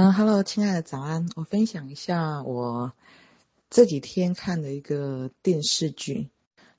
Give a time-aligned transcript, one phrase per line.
[0.00, 2.92] 嗯哈喽，亲爱的早安，我分享一下我
[3.68, 6.28] 这几天看的一个电视剧。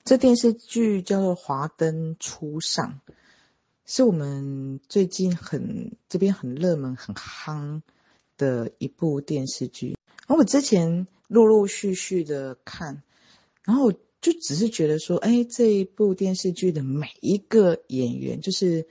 [0.04, 2.98] 这电视剧叫做《华灯初上》，
[3.84, 7.82] 是我们最近很这边很热门、很夯
[8.38, 9.98] 的一部电视剧。
[10.26, 13.02] 然后我之前陆陆续续的看，
[13.64, 18.88] 然后就只是觉得说，哎，这一部电视剧的每一个演员就是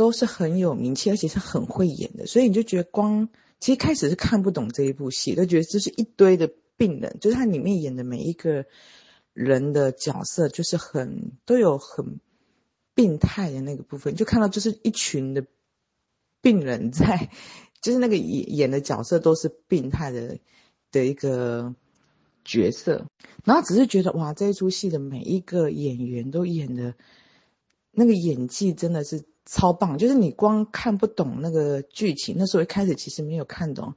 [0.00, 3.28] 都是很有名气，而且是很会演的，所以你就觉得光
[3.58, 8.64] 其实开始是看不懂这一部戏，都觉得这是一堆的病人，就是他里面演的每一个。
[9.32, 12.18] 人的角色就是很都有很
[12.94, 15.46] 病态的那个部分，就看到就是一群的
[16.42, 17.30] 病人在，
[17.80, 20.38] 就是那个演演的角色都是病态的
[20.90, 21.76] 的一个
[22.44, 23.06] 角色，
[23.44, 26.94] 然后只是觉得哇，这一出戏的每一个演员都演的，
[27.92, 33.94] 那个演技真的是超棒，就是你光看不懂那个剧情，那时候一开始其实没有看懂。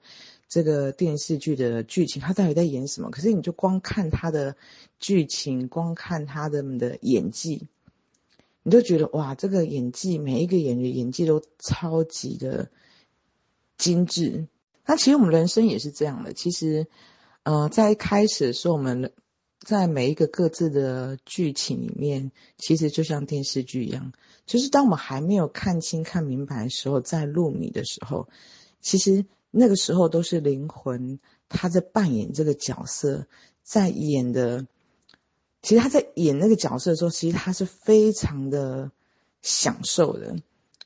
[0.49, 3.11] 这个电视剧的剧情，他到底在演什么？
[3.11, 4.55] 可是你就光看他的
[4.99, 7.67] 剧情，光看他的的演技，
[8.63, 12.69] 你就觉得哇，这个演技每一个演员演技都超级的
[13.77, 14.47] 精致。
[14.85, 16.33] 那其实我们人生也是这样的。
[16.33, 16.87] 其实，
[17.43, 19.11] 呃，在一开始的时候，我们
[19.63, 24.13] 在每一个各自的剧情里面，其实就像电视剧一样，
[24.45, 28.27] 就是当我们还没有看清、看明白的时候，在入迷的时候，
[28.81, 29.25] 其实。
[29.55, 33.27] 那个时候都是灵魂，他在扮演这个角色，
[33.61, 34.65] 在演的。
[35.61, 38.91] 其实他在演那个角色的时候，其实他是非常的
[39.43, 40.37] 享受的。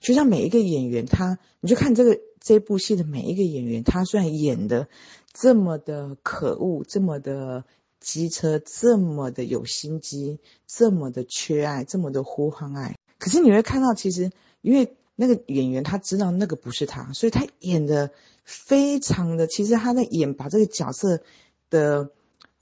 [0.02, 4.90] 就像每一个演员，他你就看这个这部戏的每一个演员，他虽然演的
[5.32, 7.64] 这么的可恶，这么的
[8.00, 14.32] 机车，这么的有心机，这么的缺爱，这么的呼唤爱，可是你会看到，其实
[14.62, 18.12] 因为那个演员他知道那个不是他，所以他演的。
[18.50, 21.22] 非常的，其实他在演把这个角色
[21.70, 22.12] 的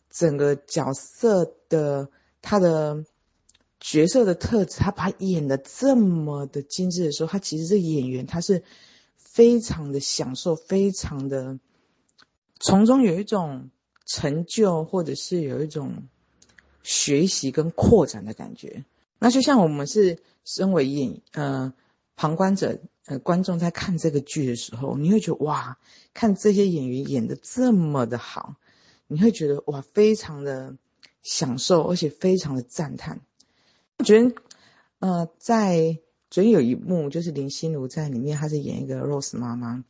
[0.10, 2.10] 整个角色的
[2.42, 3.06] 他的
[3.80, 8.64] 角色的特质，他把演的这么的精致的时候，他其实这演员他是
[9.16, 11.60] 非常的享受，非常的
[12.60, 13.70] 从中有一种
[14.06, 16.04] 成就，或者是有一种
[16.84, 18.86] 学习跟扩展的感觉。
[19.20, 21.74] 那就像我们是身为演呃
[22.16, 22.80] 旁观者。
[23.08, 25.78] 呃，观众在看这个剧的时候，你会觉得哇，
[26.16, 28.56] 看这些演员演的这么的好，
[29.06, 30.76] 你会觉得哇，非常的
[31.22, 33.22] 享受，而且非常的赞叹。
[34.00, 34.34] 我觉得，
[34.98, 36.00] 呃，在
[36.32, 39.84] 昨天有一幕，就是林心如在里面，她是演一个 Rose 妈妈，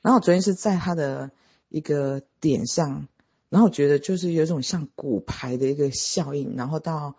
[0.00, 1.32] 然后昨天是在她的
[1.68, 3.08] 一个点上，
[3.56, 7.16] 然后我觉得就是有一种像骨牌的一个效应，然后到。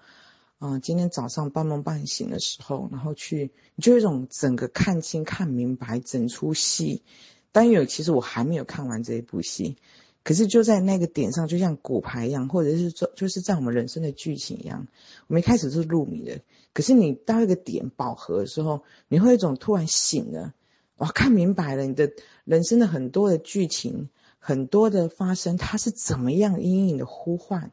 [0.59, 7.03] 嗯、今天早上半梦半醒的时候，然后去，你就有一种整个看清、看明白整出戏。
[7.51, 9.77] 但有，其实我还没有看完这一部戏，
[10.23, 14.87] 可是就在那个点上，就像骨牌一样，或者是说，就是在我们人生的剧情一样。
[15.27, 16.39] 我们一开始是入迷的，
[16.73, 20.55] 可是你到一个点饱和的时候，你会有一种突然醒了，
[20.97, 22.11] 哇，看明白了，你的
[22.45, 24.09] 人生的很多的剧情，
[24.39, 27.71] 很多的发生，它是怎么样隐隐的呼唤，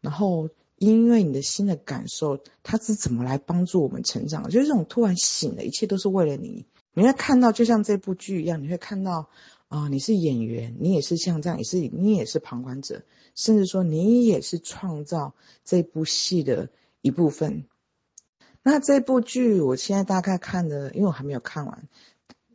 [0.00, 0.48] 然后。
[0.80, 4.44] 因为你的新的感受，它是怎么来帮助我们成长？
[4.44, 6.64] 就是这种突然醒的，一切都是为了你。
[6.94, 9.28] 你会看到，就像这部剧一样，你会看到，
[9.66, 13.02] 啊、你是演员，你也是像这样，也是你也是旁观者，
[13.34, 16.70] 甚至说你也是创造这部戏的
[17.00, 17.64] 一部分。
[18.62, 21.88] 那这部剧我现在大概看的，因为我还没有看完，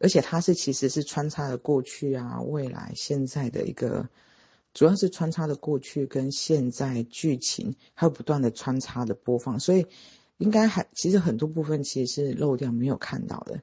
[0.03, 4.07] 而且它是其实是穿插了过去啊、未来、现在的一个。
[4.75, 9.85] 主要是穿插的过去跟现在剧情，还有不断的穿插的播放，所以
[10.37, 13.61] 应该还其实很多部分其实是漏掉没有看到的。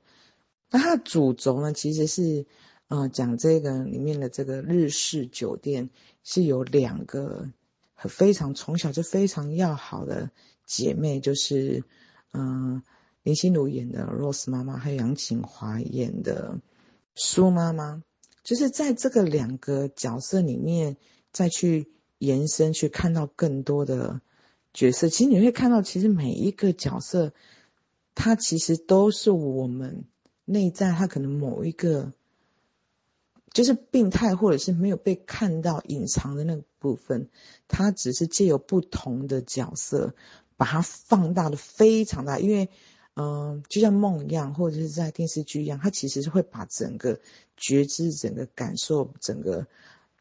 [0.71, 2.47] 那它的主轴呢，其实是
[2.87, 5.91] 呃讲这个里面的这个日式酒店
[6.23, 7.49] 是有两个
[7.95, 10.31] 很非常从小就非常要好的
[10.65, 11.83] 姐妹，就是
[12.33, 12.81] 嗯、
[13.23, 16.59] 林心如演的 Rose 妈妈，还有杨谨华演的
[17.15, 18.03] 苏妈妈。
[18.43, 20.97] 就是在这个两个角色里面，
[21.31, 24.23] 再去延伸去看到更多的
[24.73, 25.11] 角色。
[25.11, 27.35] 其实你会看到，其实每一个角色，
[28.15, 30.07] 它其实都是我们
[30.47, 32.15] 内在它可能某一个，
[33.53, 37.29] 就是病态或者是没有被看到、隐藏的那个部分，
[37.69, 40.15] 它只是借由不同的角色，
[40.57, 42.71] 把它放大的非常大，因为。
[43.15, 47.21] 嗯，就像梦一样，或者是在电视剧一样，它其实是会把整个
[47.57, 49.67] 觉知、整个感受、整个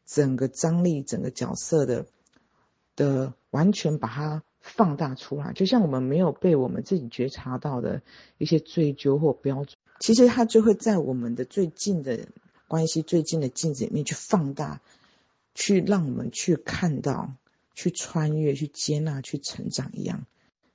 [0.05, 2.05] 整个张力、整个角色的
[2.95, 5.53] 的完全把它放大出来。
[5.53, 8.01] 就像我们没有被我们自己觉察到的
[8.37, 12.27] 一些追究或标准，其实它就会在我们的最近的
[12.67, 14.81] 关系最近的镜子里面去放大，
[15.53, 17.31] 去让我们去看到，
[17.75, 20.25] 去穿越，去接纳，去成长一样。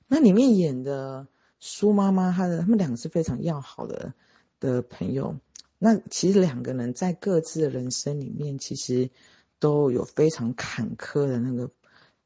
[0.07, 1.27] 那里面演的
[1.67, 4.13] 苏妈妈，她的他们两个是非常要好的
[4.59, 5.35] 的朋友。
[5.79, 9.09] 那其实两个人在各自的人生里面，其实
[9.57, 11.71] 都有非常坎坷的那个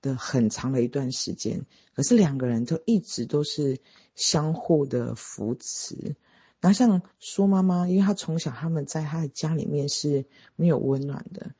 [0.01, 1.65] 的很长的一段时间。
[1.95, 3.79] 可是两个人都一直都是
[4.13, 6.17] 相互的扶持。
[6.59, 10.25] 然后像苏妈妈，因为她从小他们在她的家里面是
[10.57, 11.51] 没有温暖的，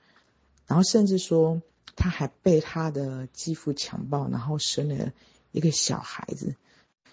[0.68, 1.62] 然后甚至说
[1.96, 5.14] 她还被她的继父强暴，然后生了
[5.54, 6.54] 一个小孩子。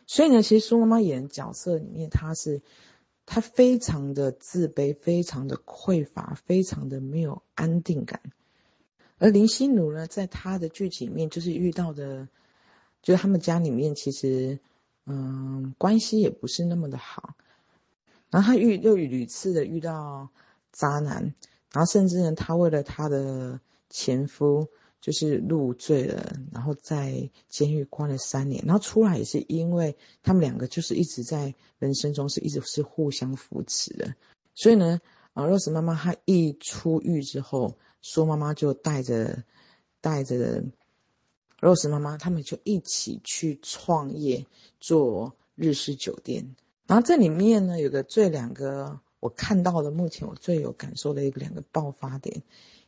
[0.06, 2.62] 所以呢，其实苏妈妈演的角色里面，她是。
[3.28, 8.20] 她非常的自卑，非常的匮乏，非常的没有安定感。
[9.18, 12.28] 而林心如呢，在她的剧情里面，就是遇到的，
[13.02, 14.60] 就是他们家里面其实，
[15.06, 17.34] 嗯，关系也不是那么的好。
[18.30, 20.28] 然后她遇又屡次的遇到
[20.70, 21.34] 渣男，
[21.72, 23.60] 然后甚至呢，她为了她的
[23.90, 24.68] 前夫。
[25.06, 34.16] 就是入罪了，然后在监狱关了三年，然后出来也是因为他们两个就是一直在人生中是一直是互相扶持的，
[34.52, 35.00] 所以呢，
[35.32, 39.44] 啊，Rose 妈妈她一出狱之后，苏妈妈就带着
[40.00, 40.64] 带着
[41.60, 44.44] Rose 妈妈他们就一起去创业
[44.80, 46.56] 做日式酒店，
[46.88, 52.42] 然后这里面呢有个最两个我看到的目前我最有感受的一个两个爆发点。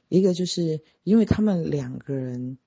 [0.08, 2.58] 一个就是因为他们两个人，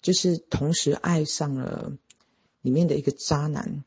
[0.00, 1.96] 就是同时爱上了
[2.60, 3.84] 里面的一个渣男。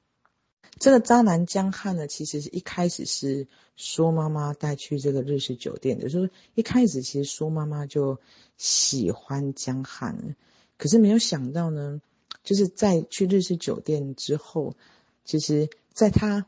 [0.79, 8.19] 这个渣男江汉呢，其实是一开始是苏妈妈带去这个日式酒店的，就是一开始其实苏妈妈就
[8.57, 10.35] 喜欢江汉，
[10.77, 12.01] 可是没有想到呢，
[12.43, 14.75] 就是在去日式酒店之后，
[15.23, 16.47] 其实在他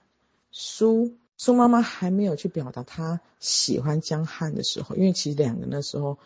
[0.51, 1.15] 苏。
[1.39, 6.17] 苏妈妈还没有去表达她喜欢江汉的时候，因为其实两个那时候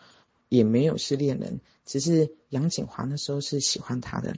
[0.48, 4.34] 也没有是恋人，只是杨景华那时候是喜欢他的，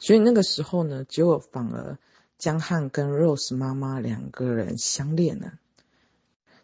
[0.00, 1.96] 所以那个时候呢，结果反而
[2.38, 5.52] 江汉跟 Rose 妈妈两个人相恋了。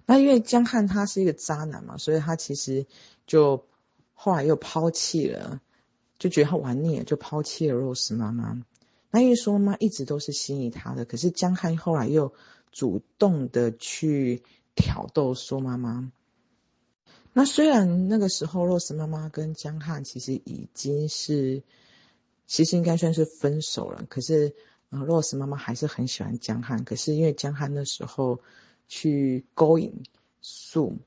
[0.06, 2.84] 那因为江汉他是一个渣男嘛，所以他其实
[3.28, 3.64] 就
[4.14, 5.60] 后来又抛弃了，
[6.18, 8.60] 就觉得他玩腻了，就抛弃了 Rose 妈妈。
[9.12, 12.32] 那因为苏妈妈一直都是心仪他的，可是江汉后来又。
[12.76, 14.42] 主动的去
[14.74, 16.12] 挑逗苏妈妈。
[17.32, 21.62] 那虽然那个时候洛斯妈妈跟江汉其实已经是，
[22.46, 24.04] 其实应该算是分手了。
[24.10, 24.54] 可是，
[24.90, 26.84] 呃洛斯妈妈还是很喜欢江汉。
[26.84, 28.38] 可是因为江汉那时候
[28.88, 30.02] 去勾引
[30.42, 30.98] 苏，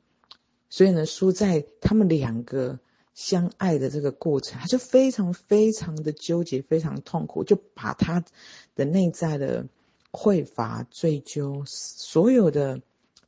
[0.69, 2.80] 所以呢，苏在他们两个
[3.13, 8.25] 相爱的这个过程，他就非常非常的纠结，非常痛苦，就把他
[8.74, 9.68] 的内在的。
[10.11, 12.81] 匮乏、追究，所有的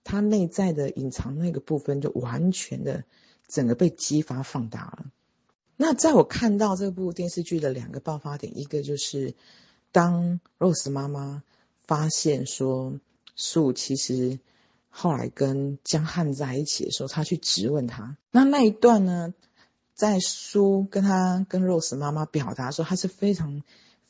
[0.04, 3.04] 他内在的隐藏那个部分，就完全的
[3.48, 5.06] 整个被激发放大了。
[5.78, 9.36] 那在我看到这部电视剧的两个爆发点，一个就是
[9.92, 11.44] 当 Rose 妈妈
[11.86, 13.00] 发现说
[13.36, 14.40] 树其实
[14.90, 18.18] 后来跟江汉在一起的时候，她去质问他。
[18.32, 19.34] 那那一段呢，
[19.94, 23.62] 在苏跟他跟 Rose 妈妈表达说，他是非常。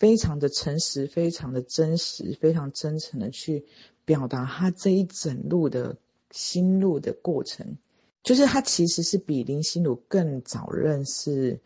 [0.02, 3.68] 非常的诚实，非常的真实，非常真诚的去
[4.04, 5.96] 表达他这一整路的
[6.32, 7.78] 心路的过程，
[8.24, 11.60] 就是他其实是比林心如更早认识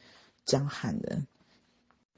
[0.43, 1.25] 江汉的，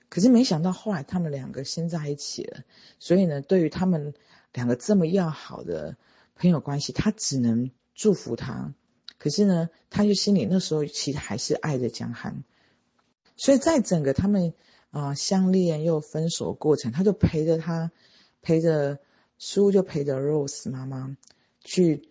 [0.10, 2.63] 可是没想到后来他们两个先在一起了，
[2.98, 4.15] 所以呢，对于他们
[4.53, 5.98] 两个这么要好的
[6.36, 8.74] 朋友关系，他只能祝福他，
[9.20, 12.44] 可是呢，他就心里那时候其实还是爱着江汉，
[13.36, 14.56] 所以在整个他们。
[14.91, 17.91] 啊，相恋又分手过程，他就陪着他，
[18.41, 18.98] 陪着
[19.38, 21.15] 叔，就陪着 Rose 妈妈
[21.62, 22.10] 去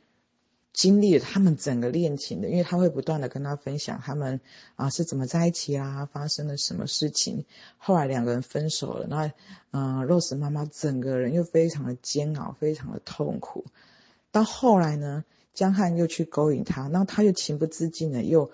[0.72, 4.40] 经历了他们整个恋情的，因为他会不断的跟他分享他们
[4.74, 7.44] 啊是怎么在一起啊，发生了什么事情。
[7.78, 9.32] 后来两个人分手了，那
[9.70, 13.64] 嗯、Rose 妈妈整个人又非常的煎熬，非常的痛苦。
[14.30, 18.50] 到后来呢，江汉又去勾引他，然后他又情不自禁的又。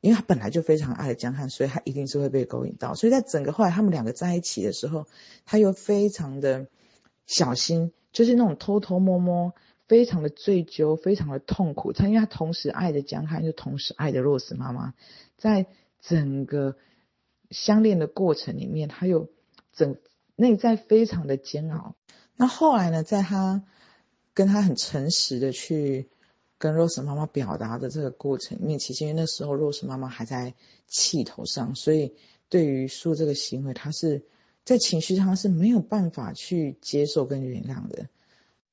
[0.00, 2.94] 因为他本来就非常爱江汉，所以他一定是会被勾引到。
[2.94, 5.06] 所以在整个后来他们两个在一起的时候，
[5.44, 6.68] 他又非常的
[7.26, 9.52] 小心，就是那种偷偷摸摸，
[9.88, 11.92] 非常的追究，非常的痛苦。
[11.92, 14.94] 他因为他同时爱着江汉，又同时爱着 Rose 妈妈，
[15.36, 15.66] 在
[16.00, 16.76] 整个
[17.50, 19.28] 相恋的过程里面，他又
[19.72, 19.96] 整
[20.34, 21.94] 内在非常的煎熬。
[22.36, 23.62] 那后来呢，在他
[24.32, 26.08] 跟他很诚实的去。
[26.60, 30.54] 跟 Rose 妈妈表达的这个过程里面，其实因为那时候 Rose 妈妈还在
[30.86, 32.14] 气头上，所以
[32.50, 34.22] 对于苏这个行为，她是
[34.62, 38.06] 在情绪上是没有办法去接受跟原谅的。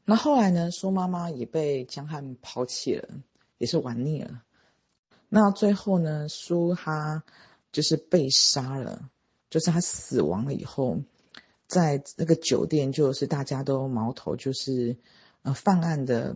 [0.04, 3.08] 那后来呢，苏妈妈也被江汉抛弃了，
[3.58, 4.44] 也是玩腻了。
[5.30, 7.24] 那最后呢，苏他
[7.72, 9.10] 就是被杀了，
[9.50, 11.00] 就是他死亡了以后，
[11.68, 14.98] 在那个酒店，就是大家都矛头就是
[15.44, 16.36] 呃犯案的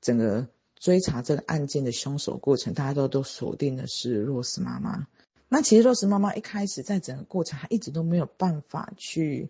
[0.00, 0.46] 整个
[0.82, 5.06] 追查这个案件的凶手过程，大家都都锁定的是若斯妈妈。
[5.48, 9.48] 那其实若斯妈妈一开始在整个过程，她一直都没有办法去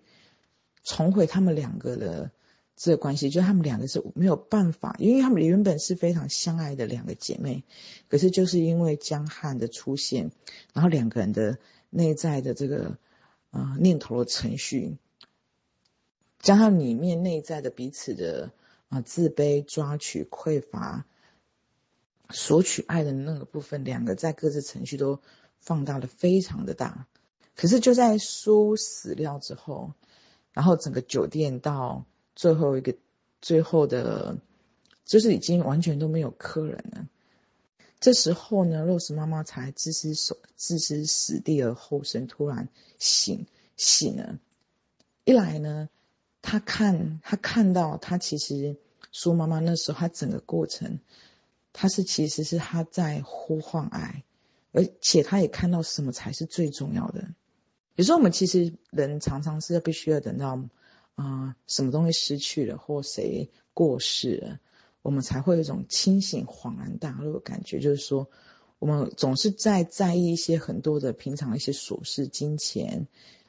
[0.84, 2.30] 重回他们两个的。
[2.74, 7.62] 这个关系，就他们两个是没有办法，因为他们原本是非常相爱的两个姐妹，
[8.08, 10.32] 可是就是因为江汉的出现，
[10.72, 11.58] 然后两个人的
[11.90, 12.96] 内在的这个
[13.50, 14.96] 呃念头的程序，
[16.40, 18.50] 加上里面内在的彼此的
[18.88, 21.06] 啊、自卑、抓取、匮乏、
[22.32, 25.20] 索取爱的那个部分，两个在各自程序都
[25.60, 27.06] 放大的非常的大。
[27.54, 29.92] 可是就在苏死掉之后，
[30.52, 32.04] 然后整个酒店到。
[32.34, 32.94] 最后一个，
[33.42, 34.38] 最后的，
[35.04, 37.06] 就是已经完全都没有客人了。
[38.00, 43.46] 这时候呢，若斯妈妈才置之死置之死地而后生，突然醒
[43.76, 44.38] 醒了。
[45.24, 45.90] 一来呢，
[46.40, 48.78] 她看她看到她其实
[49.12, 50.98] 苏妈妈那时候她整个过程，
[51.72, 54.24] 他是其实是他在呼唤爱，
[54.72, 57.28] 而且他也看到什么才是最重要的。
[57.96, 60.62] 有时候我们其实人常常是要必须要等到。
[61.14, 64.60] 啊、什么东西失去了，或谁过世了，
[65.02, 67.78] 我们才会有一种清醒、恍然大悟的感觉。
[67.80, 68.30] 就是说，
[68.78, 73.06] 我们总是在在意一些很多的平常一些琐事、金钱，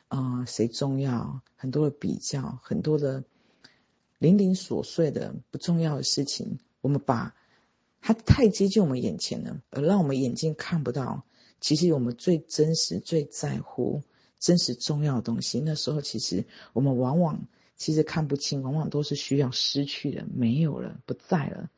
[0.10, 3.24] 啊、谁重要，很多的比较，很多的
[4.20, 7.34] 零零琐碎的不重要的事情，我们把
[8.04, 11.26] 它太接近我们眼前了，而让我们眼睛看不到。
[11.60, 14.04] 其实我们最真实、最在乎。
[14.40, 16.44] 真实重要的东西，那时候其实
[16.74, 21.70] 我们往往其实看不清，往往都是需要失去的，没有了，不在了，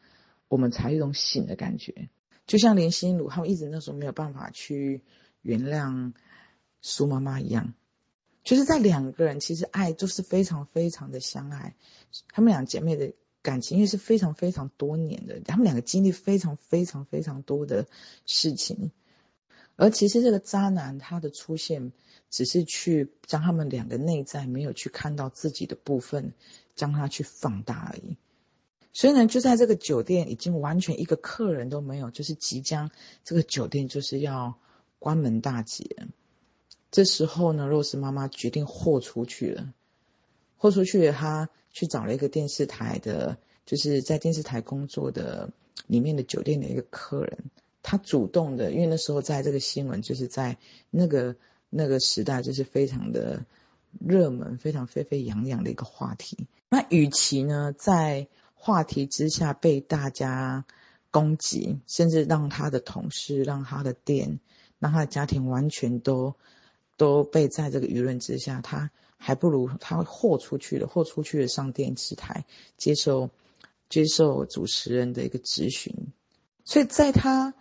[0.48, 2.10] 我们才有一种醒的感觉。
[2.48, 5.04] 就像林心如他们一直那时候没有办法去
[5.44, 6.14] 原谅
[6.82, 7.76] 苏妈妈一样，
[8.44, 11.76] 就是在两个人其实爱就是非常非常的相爱，
[12.30, 13.14] 他们两姐妹的
[13.46, 17.86] 感情因为是非常非常多年的，他们两个经历非常非常非常多的
[18.26, 18.92] 事情。
[19.76, 21.92] 而其实这个渣男他的出现，
[22.32, 26.34] 只是去将他们两个内在没有去看到自己的部分，
[26.76, 28.18] 将它去放大而已。
[28.94, 32.90] 所以呢，就在这个酒店已经完全一个客人都没有，就是即将
[33.24, 34.58] 这个酒店就是要
[34.98, 36.08] 关门大吉了。
[36.90, 39.74] 这时候呢，若是妈妈决定豁出去了，
[40.56, 45.50] 豁出去了，她去找了一个电视台的，就是在电视台工作的
[45.88, 47.38] 里面的酒店的一个客人。
[47.84, 50.58] 他主动的，因为那时候在这个新闻，就是在
[50.90, 51.36] 那个
[51.70, 53.46] 那个时代，就是非常的
[54.00, 56.48] 热门、非常沸沸扬扬的一个话题。
[56.70, 60.66] 那与其呢，在话题之下被大家
[61.12, 64.40] 攻击，甚至让他的同事、让他的店、
[64.80, 66.34] 让他的家庭完全都
[66.98, 72.46] 都被在这个舆论之下，他还不如他豁出去了，豁出去了上电视台
[72.78, 73.30] 接受
[73.90, 75.94] 接受主持人的一个质询，
[76.64, 77.54] 所以在他。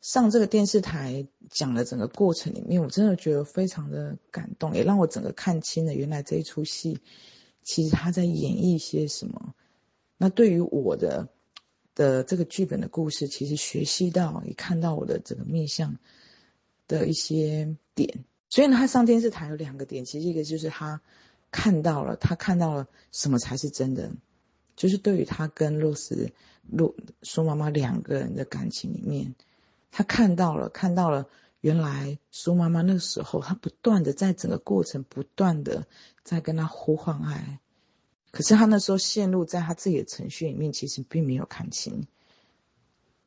[0.00, 6.98] 上这个电视台讲的整个过程里面，我真的觉得非常的感动，也让我整个看清了原来这一出戏，
[7.62, 9.54] 其实他在演绎些什么。
[10.18, 11.26] 那对于我的
[11.94, 15.96] 的这个剧本的故事，其实学习到也看到我的整个面向
[16.86, 18.26] 的一些点。
[18.54, 21.00] 所以呢，他上电视台有两个点，其实一个就是他
[21.50, 24.12] 看到了，他看到了什么才是真的，
[24.76, 26.30] 就是对于他跟露丝、
[26.70, 29.34] 露苏妈妈两个人的感情里面。
[29.90, 31.26] 他看到了，看到了，
[31.62, 35.88] 原来苏妈妈那个时候，她不断的在整个过程，不断的
[36.22, 37.58] 在跟他呼唤爱，
[38.30, 42.06] 可是他那时候陷入在他自己的程序里面，其实并没有看清。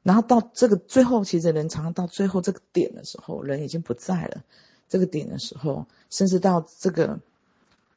[0.04, 4.46] 然后到这个最后，其实人常常到最后这个点的时候，人已经不在了。
[4.88, 7.20] 这个点的时候，甚至到这个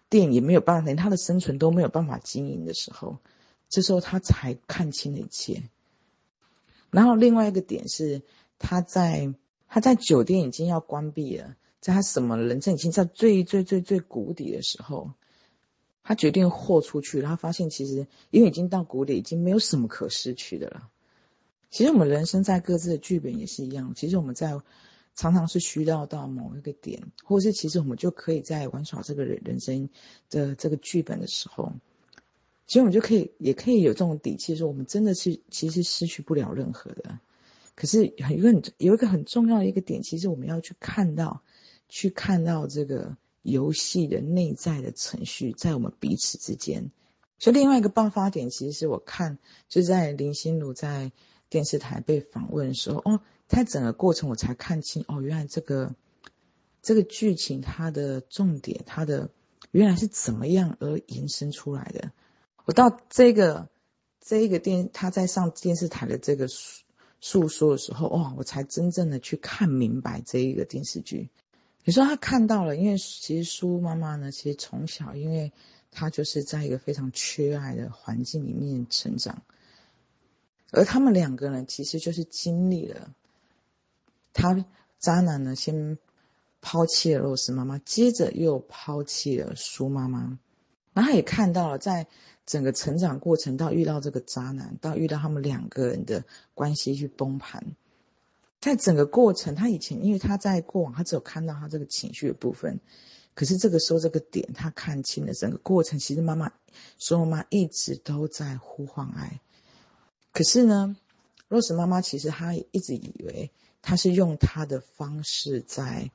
[0.08, 3.18] 店也没有办法，连他的生存都没有办法经营的时候，
[3.68, 5.62] 这时候他才看清了一切。
[6.90, 8.22] 然后另外一个点是。
[8.62, 9.32] 他在
[9.68, 15.12] 他在酒店已经要关闭了，在他什么人生已经在最最最最谷底的时候，
[16.04, 17.22] 他决定豁出去。
[17.22, 20.90] 他发现其实因为已经到谷底，已经没有什么可失去的了。
[21.70, 23.94] 其实我们人生在各自的剧本也是一样。
[23.96, 24.60] 其实我们在
[25.20, 29.90] 常常是需要到某一个点，或是其实我们就可以在玩耍这个人人生
[30.30, 31.74] 的这个剧本的时候，
[32.66, 37.20] 其实我们就可以也可以有这种底气，说我们真的是其实失去不了任何的。
[37.74, 41.42] 可是有一个很有一个很重要的一个点，其实我们要去看到，
[41.90, 46.90] 去看到这个游戏的内在的程序，在我们彼此之间，
[47.38, 51.12] 所以另外一个爆发点，其实是我看就在林心如在
[51.50, 55.94] 电视台被访问的时候，哦，他整个过程我才看清，哦，原来这个
[56.80, 59.28] 这个剧情它的重点，它的
[59.72, 62.10] 原来是怎么样而延伸出来的。
[62.64, 63.68] 我到这个
[64.20, 66.46] 这一个电，他在上电视台的这个
[67.20, 71.28] 诉说的时候，哦，我才真正的去看明白这一个电视剧。
[71.84, 75.52] 你说他看到了，因为其实苏妈妈呢，其实从小因为。
[75.92, 79.42] 他就是在一个非常缺爱的环境里面成长，
[80.70, 83.12] 而他们两个人其实就是经历了，
[84.32, 84.64] 他
[84.98, 85.98] 渣男呢先
[86.60, 90.38] 抛弃了 Rose 妈妈，接着又抛弃了苏妈妈，
[90.92, 92.06] 然后他也看到了在
[92.46, 97.76] 整个成长过程到遇到这个渣男，到遇到他们两个人的关系去崩盘，
[98.60, 102.80] 在整个过程，他以前因为他在过往，他只有看到他这个情绪的部分。
[103.32, 105.98] 可是这个时候，这个点他看清了整个过程。
[105.98, 106.52] 其实妈妈
[106.98, 109.40] 苏，妈妈一直都在呼唤爱。
[110.32, 110.96] 可是呢
[111.48, 113.50] ，Rose 妈妈其实她一直以为
[113.82, 116.10] 他是用他的方式在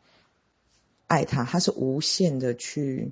[1.07, 3.11] 爱他，他是无限的去，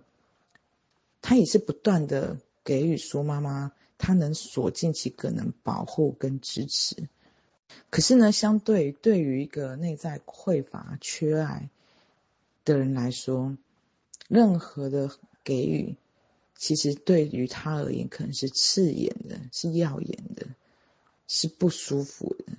[1.22, 7.07] 他也是不断的给予苏妈妈，她能所尽其可能保护跟支持。
[7.89, 11.69] 可是呢，相对对于一个内在匮乏、缺爱
[12.65, 13.57] 的人来说，
[14.27, 15.10] 任何的
[15.43, 15.95] 给予，
[16.55, 20.48] 其实对于他而言，可能是刺眼的，是耀眼的，
[21.27, 22.53] 是不舒服的，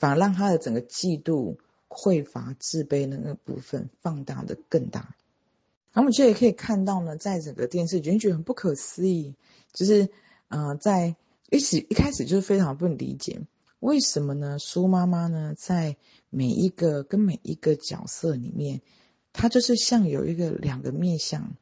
[0.00, 1.56] 反而让他的整个嫉妒、
[1.88, 5.14] 匮乏、自卑的那个部分放大的更大。
[5.92, 9.36] 那我们这也可以看到呢，在整个电视剧，你觉得很不可思议，
[9.72, 10.08] 就是，
[10.48, 11.14] 呃，在
[11.50, 13.40] 一起一开始就是非常不理解，
[13.78, 14.58] 为什么呢？
[14.58, 15.96] 苏妈妈呢，在
[16.30, 18.80] 每一个跟每一个角色里面。
[19.32, 21.54] 她就是像有一个两个面相，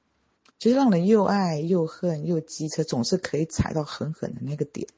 [0.59, 4.89] 就是让人又爱又恨又机车，总是可以踩到狠狠的那个点。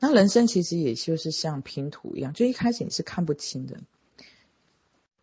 [0.00, 3.78] 那人生其实也就是像拼图一样，就一开始你是看不清的，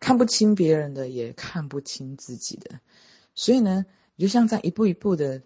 [0.00, 2.80] 看不清别人的，也看不清自己的。
[3.34, 3.84] 所以呢，
[4.16, 5.42] 你就像在一步一步的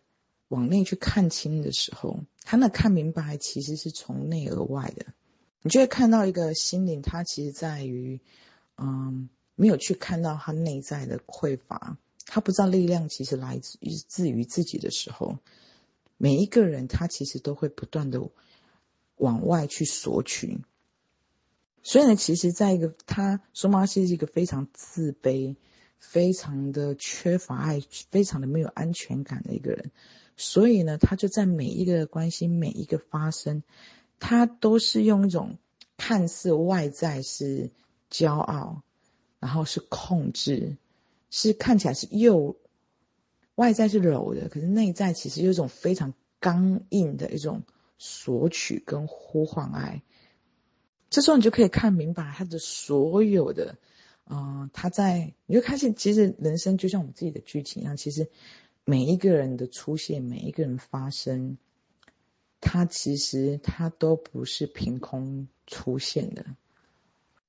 [0.46, 5.06] 往内去看清的时候，他那看明白其实是从内而外的。
[5.62, 8.20] 你就会看到一个心灵，它其实在于，
[8.76, 9.28] 嗯。
[9.54, 15.36] 没有去看到他内在的匮乏，他不知道力量其实来自于自于自己的时候，
[16.16, 18.18] 每一个人他其实都会不断的
[19.22, 20.60] 往外去索取。
[21.82, 25.56] 所以呢，其实在一个他苏妈其实是一个非常自卑、
[25.98, 27.80] 非常的缺乏爱、
[28.10, 29.90] 非常的没有安全感的一个人。
[30.36, 33.62] 所以呢，他就在每一个关系、每一个发生，
[34.18, 35.58] 他都是用一种
[35.96, 37.70] 看似外在是
[38.10, 38.82] 骄傲。
[39.42, 40.76] 然后是控制，
[41.28, 42.56] 是看起来是又
[43.56, 47.64] 外在是柔的，可是内在其实有一种非常刚硬的一种
[48.04, 50.02] 索取跟呼唤爱。
[51.08, 53.78] 这时候你就可以看明白他的所有的，
[54.28, 58.28] 嗯、他在你就发现，其实人生就像我们自己的剧情一样，其实
[58.84, 61.58] 每一个人的出现，每一个人发生，
[62.60, 66.44] 他其实他都不是凭空出现的。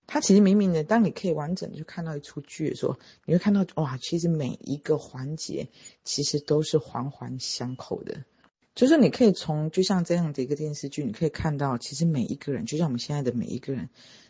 [0.06, 5.70] 他其实明明的，当你可以完整的去看到一出剧的时候，你会看到哇，其实每一个环节
[6.04, 8.24] 其实都是环环相扣的。
[8.76, 13.90] 就是你可以从就像这样的一个电视剧，你可以看到，其实每一个人，就像我们现在的每一个人，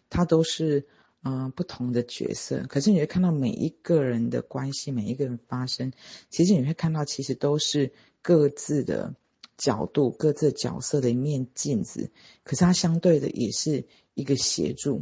[0.10, 0.86] 他都是
[1.26, 2.66] 嗯、不同的角色。
[2.68, 5.94] 可是你会看到每一个人的关系，每一个人发生，
[6.30, 9.16] 其实你会看到，其实都是各自的
[9.56, 12.12] 角度、各自的角色的一面镜子。
[12.44, 15.02] 可是它相对的也是一个协助。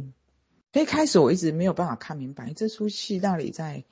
[0.72, 3.84] 所以开始我一直没有办法看明白这出戏到底在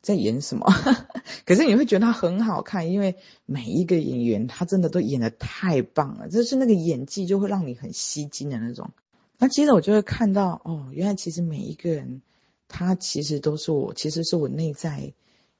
[0.00, 0.66] 在演什么，
[1.44, 8.90] 可是你会觉得他很好看，因为每一个演员他真的都演得太棒了，就是那个演技就会让你很吸睛的那种。
[9.38, 12.22] 那接着我就会看到，哦，原来其实每一个人
[12.68, 15.12] 他其实都是我，其实是我内在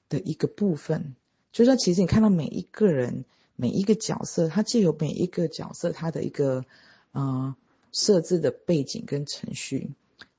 [0.09, 1.15] 的一个部分。
[1.53, 3.25] 就是说，其实你看到每一个人
[3.57, 6.65] 每一个角色，他既有每一个角色他的一个
[7.13, 7.55] 呃
[7.93, 9.91] 设置的背景跟程序。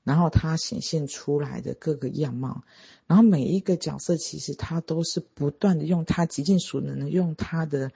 [0.02, 2.64] 然后他显现出来的各个样貌，
[3.06, 7.92] 然后每一个角色其实他都是不断的用他极尽所能的用他的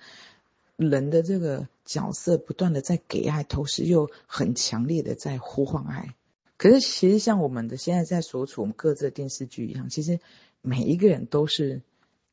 [0.76, 6.14] 人的这个角色不断的在给爱，同时又很强烈的在呼唤爱。
[6.56, 10.20] 可是其实像我们的现在在所处我们各自的电视剧一样，其实
[10.60, 11.80] 每一个人都是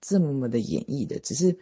[0.01, 1.57] 这么的演绎的，只是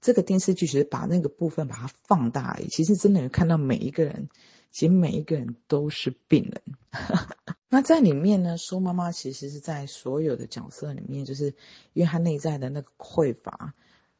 [0.00, 2.68] 这个电视剧其实把那个部分把它放大而已。
[2.68, 4.28] 其实真的有看到每一个人。
[4.72, 6.62] 其实每一个人都是病人。
[7.72, 11.54] 那在里面呢，苏妈妈其实是在所有的角色里面，就是
[11.92, 13.74] 因为她内在的那个匮乏，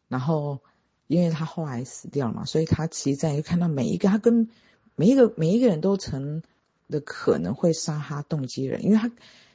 [0.06, 0.60] 然后
[1.08, 4.48] 因为她后来死掉了嘛，所以她其实在于看到每一个她跟
[4.94, 6.44] 每一个每一个人都成
[6.88, 9.10] 的可能会杀她动机人，因为她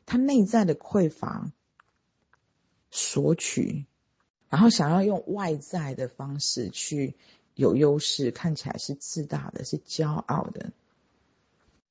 [0.06, 1.50] 她内在的匮乏、
[2.92, 3.86] 索取，
[4.50, 7.16] 然后想要用外在的方式去
[7.54, 10.74] 有优势，看起来是自大的，是骄傲的。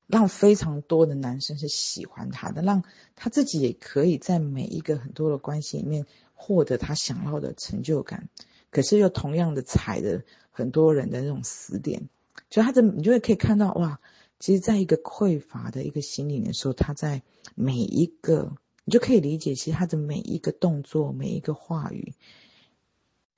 [0.07, 2.85] 让非常多的男生是喜欢他的，让
[3.17, 8.29] 他自己也可以在每一个很多的关系里面获得他想要的成就感，
[8.71, 12.11] 可是又同样的踩着很多人的那种死点，
[12.51, 13.99] 就他的你就会可以看到哇，
[14.39, 17.23] 其实在一个匮乏的一个心灵的时候，他在
[17.55, 18.53] 每一个
[18.85, 22.13] 你就可以理解，其实他的每一个动作、每一个话语，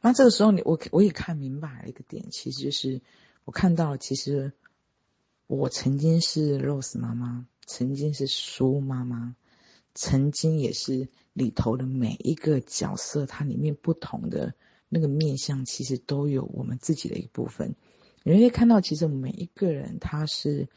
[0.00, 3.00] 那这个时候你我我也看明白了一个点，其实就是
[3.44, 4.52] 我看到其实。
[5.46, 9.36] 我曾经是 Rose 妈妈，曾经是苏妈妈，
[9.94, 14.54] 曾经也是里头的每一个角色，它里面不同的
[14.88, 17.74] 那个面向，其实都有我们自己的一部分。
[18.24, 20.68] 你会看到，其实每一个人他是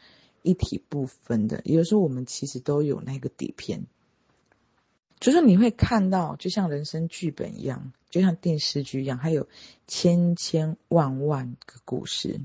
[0.42, 1.60] 一体不分的。
[1.64, 3.84] 有时候我们其实都有那个底片，
[5.18, 9.48] 就是你会看到，就像人生剧本一样，就像电视剧一样，还有
[9.88, 12.40] 千千万万个故事。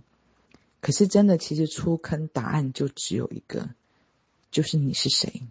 [0.85, 3.71] 可是真的，其实出坑答案就只有一个，
[4.51, 5.41] 就是你是谁。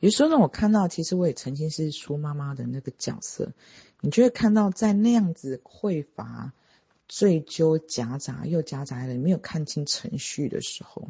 [0.00, 3.54] 有时候呢，我看到，其实我也曾经是苏妈妈的那个角色，
[4.02, 6.52] 你就会看到，在那样子匮乏、
[7.08, 11.08] 追究、夹杂又夹杂的，没有看清程序的时候，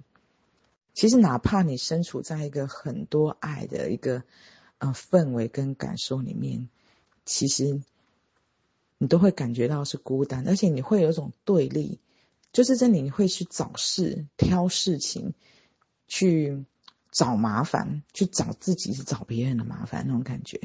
[0.95, 4.23] 其实哪怕你身处在一个很多爱的一个
[4.79, 6.69] 呃氛围跟感受里面，
[7.25, 7.83] 其实
[8.99, 11.99] 你都会感觉到是孤单，而且你会有一种对立。
[12.57, 15.35] 就是在你会去找事、挑事情，
[16.09, 16.65] 去
[17.13, 20.59] 找麻烦，去找自己是找别人的麻烦那种感觉。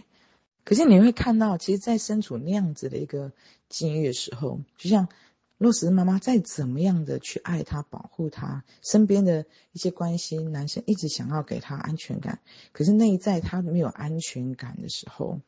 [0.64, 3.34] 可是你会看到，其实，在身处那样子的一个
[3.68, 5.10] 境遇的时候，就像
[5.58, 12.40] 洛斯妈妈再怎么样的去爱他、保护他，身边的一些关系，男生一直想要给他安全感，
[12.72, 15.42] 可是内在他没有安全感的时候，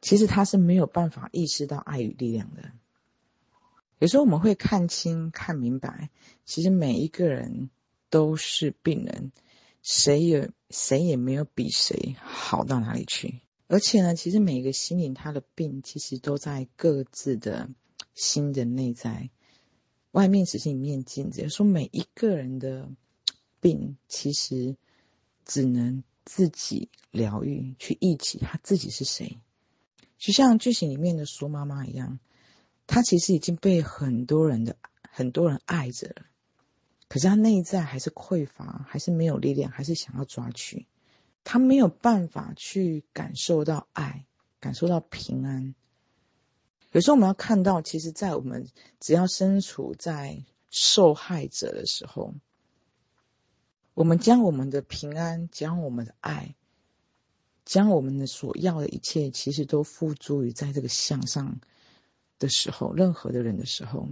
[0.00, 2.70] 其实他是没有办法意识到爱与力量的。
[3.98, 6.10] 有时候我们会看清、看明白，
[6.44, 7.68] 其实每一个人
[8.10, 9.32] 都是病人，
[9.82, 13.40] 谁也谁也没有比谁好到哪里去。
[13.66, 17.68] 而且呢，其实每一个心灵他的病，其实都在各自的
[18.14, 19.30] 心的内在，
[20.12, 21.48] 外面只是一面镜子。
[21.48, 22.88] 说每一个人的
[23.60, 24.76] 病，其实
[25.44, 29.38] 只能自己疗愈，去忆起他自己是谁。
[30.18, 32.20] 就像剧情里面的苏妈妈一样。
[32.88, 36.26] 他其实已经被很多人的很多人爱着了，
[37.06, 40.86] 可是他内在还是匮乏，还是没有力量，还是想要抓取。
[41.44, 44.24] 他没有办法去感受到爱，
[44.58, 45.74] 感受到平安。
[46.92, 48.66] 有时候我们要看到，其实，在我们
[49.00, 52.34] 只要身处在受害者的时候，
[53.92, 56.54] 我们将我们的平安，将我们的爱，
[57.66, 61.60] 将我们的所要的一切，其实都付诸于在这个向上。
[62.38, 64.08] 的时候，任何的人的时候，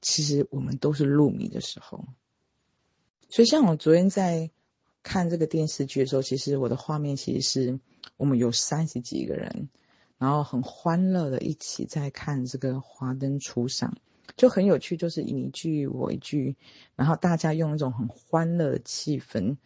[0.00, 2.04] 其实我们都是入迷的时候。
[3.28, 4.50] 所以，像我昨天在
[5.02, 7.80] 看这个电视剧的时候，其实我的画面其实是
[8.16, 9.68] 我们有三十几个人，
[10.18, 13.96] 然后很欢乐的一起在看这个华灯初上，
[14.36, 16.56] 就很有趣，就是你一句我一句，
[16.94, 19.56] 然后大家用一种很欢乐的气氛，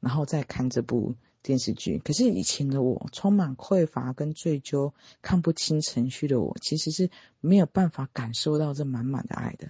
[0.00, 1.14] 然后再看这部。
[1.42, 9.68] 电视剧，可是以前的我充满匮乏跟追究，看不清程序的我，其实是没有办法感受到这满满的爱的。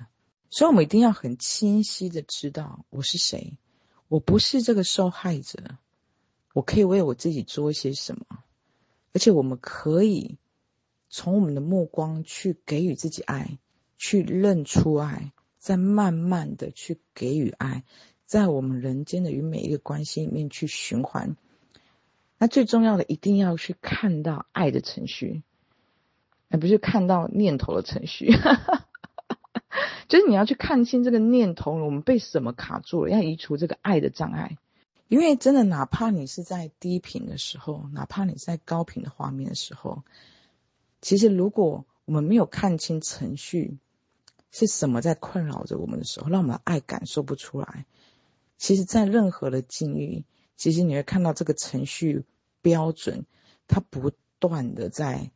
[0.50, 3.56] 所以，我们一定要很清晰的知道我是谁，
[4.08, 5.78] 我不是这个受害者，
[6.52, 8.26] 我可以为我自己做一些什么，
[9.14, 10.36] 而且我们可以
[11.08, 13.58] 从我们的目光去给予自己爱，
[13.96, 17.82] 去认出爱，再慢慢的去给予爱，
[18.26, 21.34] 在我们人间的与每一个关系里面去循环。
[22.42, 25.44] 那最重要的，一定要去看到爱的程序，
[26.48, 28.32] 而不是看到念头的程序。
[30.08, 34.58] 就是你要去看清这个念头，我们被什么卡住了，要移除这个爱的障碍。
[35.06, 40.02] 因为真的，哪怕你是在低频的时候，哪怕你在高频的画面的时候，
[41.00, 43.78] 其实如果我们没有看清程序
[44.50, 47.86] 是什么在困扰着我们的时候，让我们爱感受不出来。
[48.58, 50.24] 其实，在任何的境遇，
[50.56, 52.24] 其实你会看到这个程序。
[52.62, 53.26] 标准，
[53.68, 55.30] 它不断的在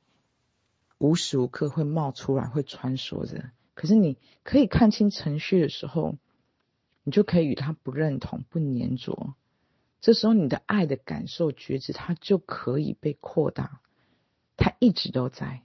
[0.99, 3.51] 无时无刻会冒出来，会穿梭着。
[3.75, 6.17] 可是你可以看清程序的时候，
[7.03, 9.35] 你就可以与他不认同、不粘着。
[10.01, 13.81] 这时候你的爱的感受觉知，它就可以被扩大。
[14.57, 15.63] 它一直都在。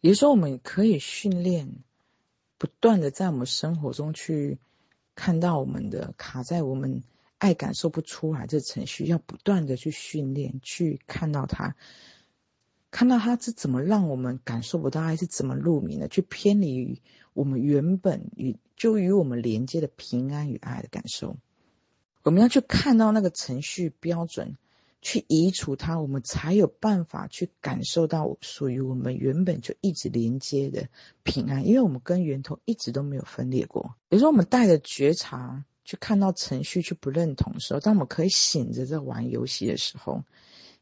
[0.00, 1.68] 也就是说，我们可以训练
[2.58, 4.58] 不断的在我们生活中去
[5.14, 7.04] 看到我们的卡在我们
[7.42, 11.74] 爱感受不出来这程序，要不断的去训练，去看到它，
[12.92, 17.02] 看到它是怎么让我们感受不到爱，是怎么入迷的，去偏离于
[17.32, 21.36] 我们原本与就与我们连接的平安与爱的感受。
[22.22, 24.56] 我们要去看到那个程序标准。
[25.04, 30.86] 去移除它，我们才有办法去感受到属于我们原本就一直连接的
[31.24, 33.96] 平安，因为我们跟源头一直都没有分裂过。
[34.08, 40.22] 比如说，我们带着觉察去看到程序，去不认同的时候，当我们可以醒着在玩游戏的时候，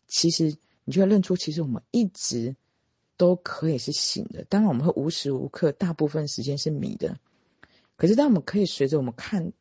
[0.07, 2.55] 其实你就会认出，其实我们一直
[3.17, 4.45] 都可以是醒的。
[4.49, 7.19] 当然，我们会无时无刻大部分时间是迷的，
[7.97, 9.53] 可是当我们可以随着我们看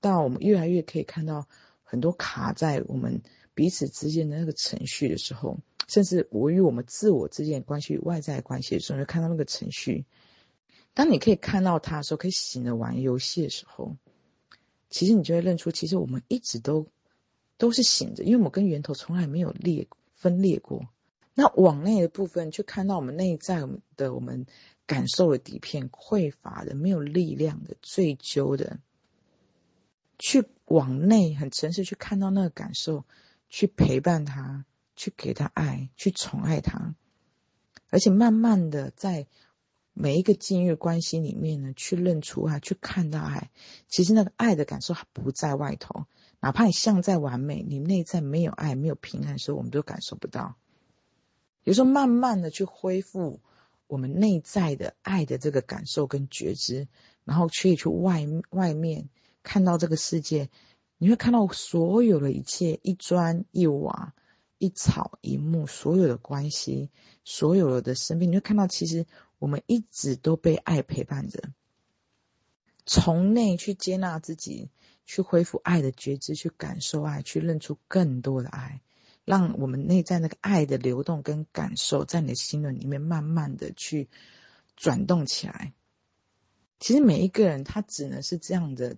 [0.00, 1.46] 到，我们越来越可以看到
[1.82, 3.22] 很多卡在我们。
[3.54, 5.58] 彼此之间的那个程序的时候，
[5.88, 10.06] 甚至我与我们自我之间的关系外在关系的时候，就看到那个程序。
[10.94, 13.96] 当你可以看到它的时候，可以醒着玩游戏的时候，
[14.90, 16.86] 其实你就会认出，其实我们一直都
[17.56, 20.88] 都是醒着，因为我们跟源头从来没有裂分裂过。
[21.34, 24.46] 那往内的部分，去看到我们内在的我们
[24.86, 28.78] 感受的底片匮乏的、没有力量的、罪疚的，
[30.18, 33.04] 去往内很诚实去看到那个感受。
[33.50, 36.94] 去陪伴他，去给他爱，去宠爱他，
[37.88, 39.26] 而且慢慢的在
[40.00, 43.50] 每一个境遇关系里面呢，去认出爱，去看到爱。
[43.88, 46.06] 其实那个爱的感受还不在外头，
[46.38, 50.54] 哪怕你像再完美，你内在没有爱、没有平安的时候，我们都感受不到。
[51.64, 53.40] 有时候慢慢的去恢复
[53.88, 56.86] 我们内在的爱的这个感受跟觉知，
[57.24, 59.08] 然后可以去外外面
[59.42, 60.48] 看到这个世界。
[60.98, 64.14] 你会看到所有的一切，一砖一瓦，
[64.58, 66.90] 一草一木，所有的关系，
[67.24, 69.06] 所有的生命，你会看到，其实
[69.38, 71.42] 我们一直都被爱陪伴着。
[72.86, 74.70] 从内去接纳自己，
[75.04, 78.80] 去恢复爱的觉知，去感受爱，去认出更多的爱，
[79.24, 84.08] 让我们内在那个爱的流动跟感受，在你的心轮里面慢慢的去
[84.76, 85.74] 转动起来。
[86.80, 88.96] 其实每一个人，他只能是这样的。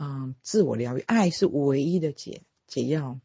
[0.00, 3.18] 嗯，自我疗愈，爱是唯一的解解药，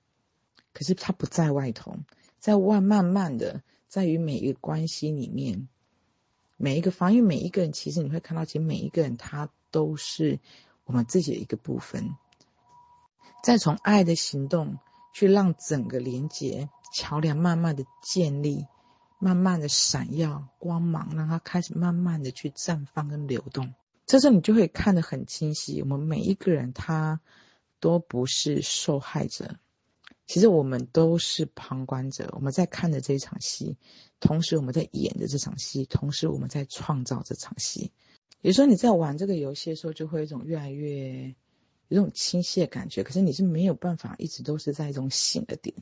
[0.73, 1.97] 可是它不在外头，
[2.39, 5.67] 在外慢慢的在于每一个关系里面，
[6.57, 10.39] 每一个防御，每一个人，其实你会看到，其实每一个人他都是
[10.85, 12.15] 我们自己的一个部分，
[13.43, 14.77] 再从爱的行动
[15.13, 18.65] 去让整个连接桥梁慢慢的建立，
[19.19, 23.73] 慢慢的闪耀光芒，让它开始慢慢的去绽放跟流动。
[24.05, 27.21] 这时候你就会看得很清晰，我们每一个人他
[27.79, 29.55] 都不是受害者，
[30.27, 32.29] 其实我们都是旁观者。
[32.33, 33.77] 我们在看着这一场戏，
[34.23, 37.91] 同时我们在演着这场戏，同时我们在创造这场戏。
[38.39, 41.25] 有时候你在玩这个游戏的时候，就会有一种越来越
[41.89, 45.75] 有一种清晰的感觉，可是你是没有办法一直都是在一种醒的点。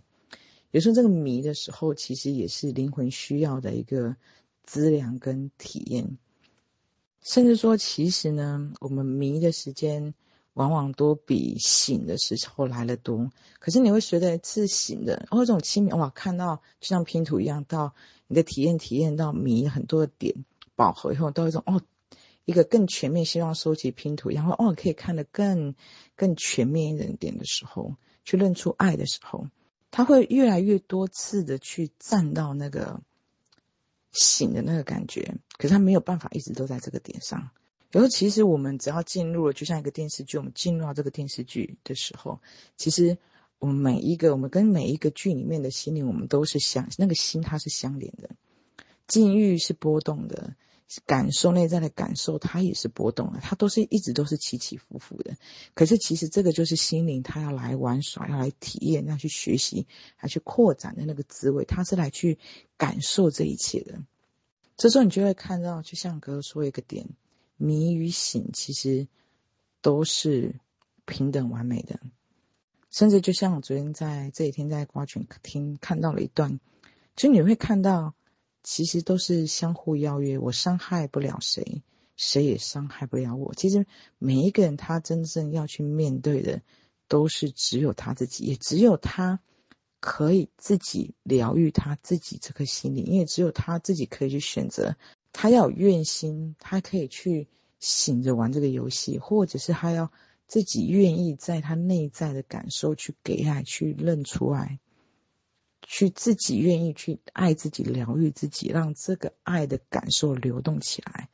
[0.71, 4.15] 有时候这个迷的时候，其实也是灵魂需要的一个
[4.63, 6.17] 资粮跟体验。
[7.21, 10.15] 甚至说，其实呢，我们迷的时间
[10.54, 13.30] 往往都比醒的时候来得多。
[13.60, 17.93] 可是你会随着一次醒的，哦，这种清明哇，看到就像拼图一样，到
[18.31, 20.33] 你的体验体验到迷很多的点
[20.77, 21.81] 饱和以后，到一种哦，
[22.45, 25.75] 一个更全面，希望收集拼图，然后哦，可以看得更
[26.15, 29.47] 更全面一点点的时候，去认出爱的时候，
[29.91, 33.01] 他会越来越多次的去站到那个。
[34.13, 37.49] 醒的那个感觉，可是他没有办法一直都在这个点上。
[37.91, 42.41] 然后，其实我们只要进入了，就像一个电视剧，我们进入到这个电视剧的时候，
[42.75, 43.17] 其实
[43.62, 48.32] 我们每一个，我们跟每一个剧里面的心灵，我们都是相，那个心它是相连的，
[49.08, 50.56] 境遇是波动的。
[51.06, 55.38] 感受内在的感受，它也是波动的，它都是一直都是起起伏伏的。
[55.74, 62.39] 可是其实这个就是心灵，它要来玩耍，要来体验，要去学习，还去扩展的那个滋味，它是来去
[62.76, 64.04] 感受这一切的。
[64.76, 67.08] 这时候你就会看到，就像哥说一个点，
[67.56, 69.08] 迷与醒其实
[69.82, 70.60] 都是
[71.06, 72.02] 平等完美的。
[72.91, 76.60] 甚至就像我昨天在这几天在瓜群厅看到了一段，
[77.15, 78.13] 就你会看到。
[78.63, 81.82] 其实都是相互邀约，我伤害不了谁，
[82.15, 83.56] 谁也伤害不了我。
[83.56, 83.88] 其实
[84.19, 86.62] 每一个人他真正要去面对的，
[87.08, 89.39] 都是只有他自己，也只有他
[89.99, 94.95] 可以自己疗愈他自己这颗心灵，因为只有他自己可以去选择，
[95.34, 97.47] 他要有愿心，他可以去
[97.80, 100.12] 醒着玩这个游戏，或者是他要
[100.51, 104.81] 自己愿意在他内在的感受去给爱，去认出爱。
[105.81, 111.29] 去自己愿意去爱自己、疗愈自己，让这个爱的感受流动起来。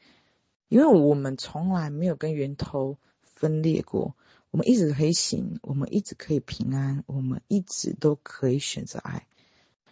[0.67, 4.15] 因为我们从来没有跟源头分裂过，
[4.51, 9.25] 我们一直可以醒，我们一直可以平安，我们一直都可以选择爱。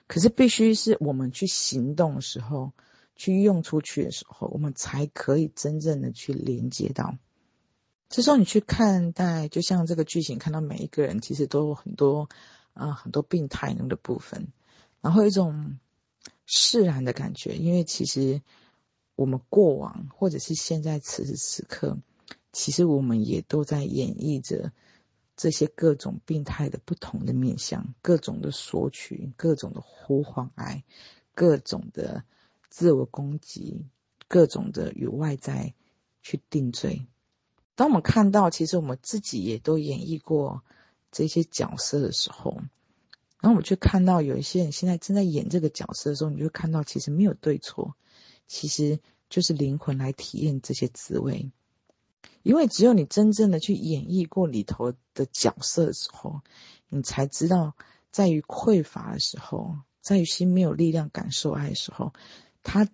[0.05, 2.73] 可是必须是我们去行动的时候，
[3.15, 7.17] 去用出去的时候，我们才可以真正的去连接到。
[8.15, 12.29] 这时候你去看待，就像这个剧情，看到每一个人其实都有很多
[12.73, 14.47] 啊、呃、很多病态那的部分，
[15.01, 15.77] 然后一种
[16.45, 18.41] 释然的感觉，因为其实
[19.17, 21.97] 我们过往或者是现在此时此刻，
[22.53, 24.71] 其实我们也都在演绎着
[25.35, 30.85] 这些各种病态的不同的面向，各种的索取，各种的呼唤爱，
[31.33, 32.23] 各种的
[32.69, 33.85] 自我攻击，
[34.29, 35.73] 各种的与外在
[36.21, 37.07] 去定罪。
[37.75, 40.63] 当我们看到，其实我们自己也都演绎过
[41.11, 42.55] 这些角色的时候，
[43.41, 47.95] 然后我们去看到有一些人现在正在演这个角色的时候，你就看到其实没有对错，
[48.47, 51.51] 其实就是灵魂来体验这些滋味。
[52.43, 56.41] 因为只有你真正的去演绎过里头的角色的时候，
[56.87, 57.75] 你才知道，
[58.09, 62.13] 在于匮乏的时候，在于心没有力量感受爱的时候，
[62.63, 62.87] 他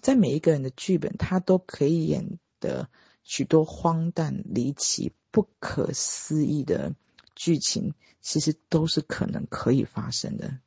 [0.00, 2.88] 在每一个人的剧本，他都可以演的。
[3.26, 6.94] 许多荒诞、离奇、不可思议的
[7.34, 10.58] 剧情，其实都是可能可以发生的。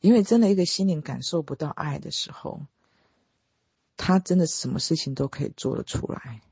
[0.00, 2.66] 因为真的，一个心灵感受不到爱的时候，
[3.96, 6.42] 他真的什么事情都可以做得出来。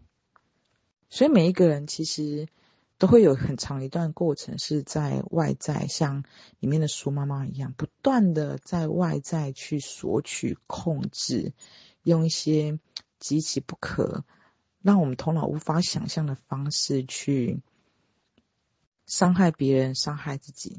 [1.11, 2.49] 所以，每一个人其实
[2.97, 6.25] 都会有很长一段过程，是在外在，像
[6.61, 11.53] 里面的苏妈妈一样，不断的在外在去索取、控制，
[12.05, 12.79] 用一些
[13.19, 14.25] 极其不可。
[14.89, 17.61] 让我们头脑无法想象的方式去
[19.05, 20.79] 伤害别人、伤害自己。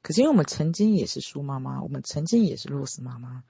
[0.00, 3.44] 可是，因为我们曾经也是苏妈妈，我们曾经也是洛斯妈妈，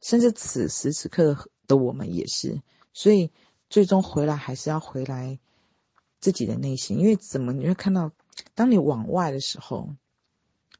[0.00, 3.32] 甚至此时此刻的我们也是，所以
[3.68, 5.40] 最终回来还是要回来
[6.20, 6.96] 自己的内心。
[7.00, 8.12] 因为怎么你会看到，
[8.54, 9.96] 当你往外的时候，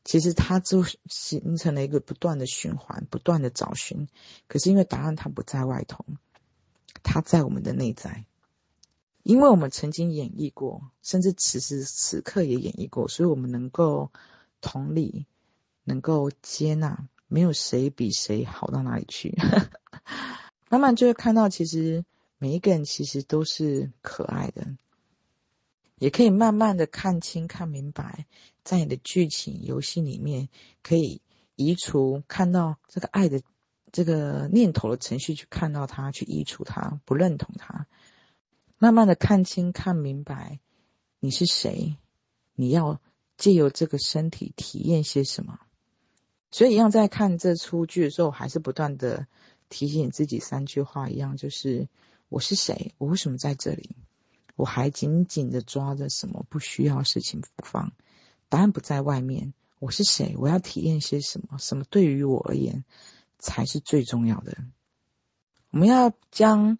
[0.05, 4.07] 其实它就形成了一个不断的循环，不断的找寻。
[4.47, 6.05] 可是因为答案它不在外头。
[7.03, 8.25] 它在我们的内在，
[9.23, 14.11] 因为我们曾经演绎过，甚至此时此刻也演绎过，所以我们能够
[14.61, 15.27] 同理，
[15.85, 19.37] 能够接纳，没有谁比谁好到哪里去。
[20.69, 22.05] 慢慢就会看到，其实
[22.39, 24.77] 每一个人其实都是可爱的，
[25.99, 28.27] 也可以慢慢的看清、看明白，
[28.63, 30.49] 在你的剧情游戏里面，
[30.83, 31.21] 可以
[31.57, 33.43] 移除看到这个爱的。
[33.93, 37.87] 这个念头的程序去看到它，去移除它，不认同它，
[38.79, 40.61] 慢慢的看清、看明白
[41.19, 41.97] 你是谁，
[42.55, 43.01] 你要
[43.37, 45.61] 借由这个身体体验些什么。
[46.51, 49.27] 所以，一样在看这出剧的时候，还是不断的
[49.69, 51.89] 提醒自己三句话，一样就是：
[52.29, 52.95] 我是谁？
[52.99, 53.97] 我为什么在这里？
[54.57, 57.93] 我还紧紧的抓着什么不需要事情不放？
[58.49, 59.55] 答案不在外面。
[59.79, 60.35] 我是谁？
[60.37, 61.57] 我要体验些什么？
[61.59, 62.85] 什么对于我而言？
[63.41, 64.57] 才是最重要的。
[65.71, 66.79] 我们要将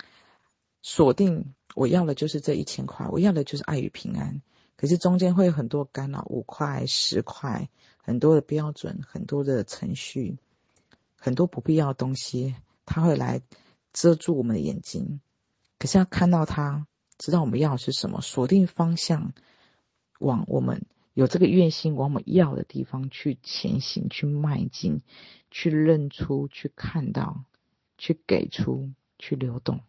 [0.83, 4.41] 锁定，我要的就是这一千块，我要的就是爱与平安。
[4.77, 7.69] 可是中间会有很多干扰，五块、十块，
[7.99, 10.39] 很多的标准，很多的程序，
[11.17, 12.55] 很多不必要的东西，
[12.87, 13.43] 它会来
[13.93, 15.21] 遮住我们的眼睛。
[15.79, 16.87] 可是要看到它，
[17.19, 19.33] 知道我们要的是什么，锁定方向，
[20.19, 20.83] 往我们。
[21.21, 25.03] 有这个愿心往我们要的地方去前行，去迈进，
[25.51, 27.45] 去认出，去看到，
[27.99, 29.81] 去给出，去流动。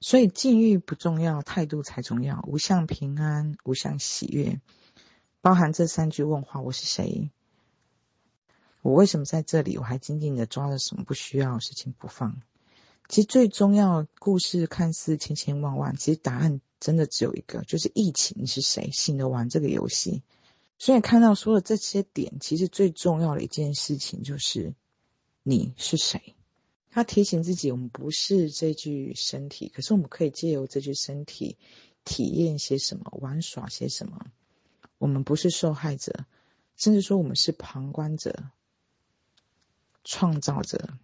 [0.00, 2.44] 所以境遇不重要，态度才重要。
[2.46, 4.60] 无相平安，无相喜悦，
[5.40, 7.30] 包含这三句问话：我是谁？
[8.82, 9.78] 我为什么在这里？
[9.78, 12.42] 我还紧紧的抓着什么不需要事情不放？
[13.08, 20.22] 其实最重要，故事看似千千万万，其实答案真的只有一个，就是疫情你是谁，醒着玩这个游戏。
[20.80, 24.74] 所以看到说的这些点，其实最重要的一件事情就是
[25.42, 26.34] 你是谁。
[26.88, 31.58] 他提醒自己，我们不是这具身体，可是我们可以借由这具身体
[32.02, 34.24] 体验些什么，玩耍些什么。
[34.96, 36.24] 我们不是受害者，
[36.76, 38.50] 甚至说我们是旁观者、
[40.02, 40.94] 创造者、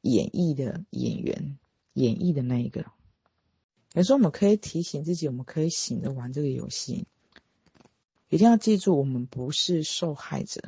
[0.00, 1.56] 演绎的演员、
[1.92, 2.84] 演绎的那一个。
[3.94, 7.06] 有时候我们可以提醒自己，我们可以醒着玩这个游戏。
[8.28, 10.60] 一定要记住，我们不是受害者。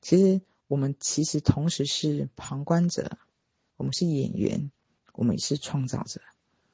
[0.00, 3.18] 其实，我们其实同时是旁观者，
[3.76, 4.70] 我们是演员，
[5.12, 6.20] 我们也是创造者。